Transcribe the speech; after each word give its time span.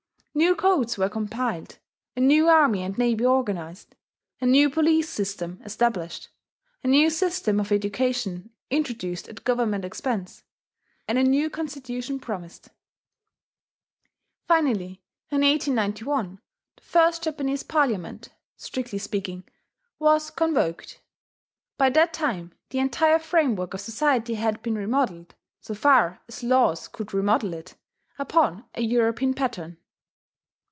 New 0.33 0.55
codes 0.55 0.97
were 0.97 1.09
compiled; 1.09 1.77
a 2.15 2.21
new 2.21 2.47
army 2.47 2.81
and 2.83 2.97
navy 2.97 3.25
organized; 3.25 3.97
a 4.39 4.45
new 4.45 4.69
police 4.69 5.09
system 5.09 5.59
established; 5.65 6.29
a 6.81 6.87
new 6.87 7.09
system 7.09 7.59
of 7.59 7.69
education 7.69 8.49
introduced 8.69 9.27
at 9.27 9.43
Government 9.43 9.83
expense; 9.83 10.43
and 11.05 11.17
a 11.17 11.23
new 11.23 11.49
constitution 11.49 12.17
promised. 12.17 12.69
Finally, 14.47 15.01
in 15.29 15.41
1891, 15.41 16.39
the 16.77 16.81
first 16.81 17.23
Japanese 17.23 17.63
parliament 17.63 18.29
(strictly 18.55 18.97
speaking) 18.99 19.43
was 19.99 20.31
convoked. 20.31 21.01
By 21.77 21.89
that 21.89 22.13
time 22.13 22.53
the 22.69 22.79
entire 22.79 23.19
framework 23.19 23.73
of 23.73 23.81
society 23.81 24.35
had 24.35 24.61
been 24.61 24.75
remodelled, 24.75 25.35
so 25.59 25.73
far 25.75 26.21
as 26.29 26.41
laws 26.41 26.87
could 26.87 27.13
remodel 27.13 27.53
it, 27.53 27.75
upon 28.17 28.63
a 28.73 28.81
European 28.81 29.33
pattern. 29.33 29.77